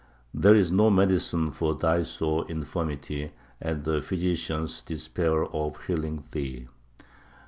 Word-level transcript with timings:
"There 0.33 0.55
is 0.55 0.71
no 0.71 0.89
medicine 0.89 1.51
for 1.51 1.75
thy 1.75 2.01
sore 2.01 2.49
infirmity, 2.49 3.33
and 3.61 3.83
the 3.83 4.01
physicians 4.01 4.81
despair 4.81 5.45
of 5.45 5.79
healing 5.85 6.23
thee. 6.31 6.67